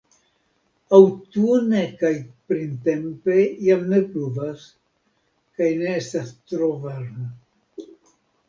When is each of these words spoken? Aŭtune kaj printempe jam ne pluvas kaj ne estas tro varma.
Aŭtune 0.99 1.81
kaj 1.99 2.11
printempe 2.53 3.37
jam 3.67 3.85
ne 3.93 4.01
pluvas 4.15 4.67
kaj 5.61 5.71
ne 5.83 5.95
estas 6.03 6.33
tro 6.55 6.75
varma. 6.89 7.31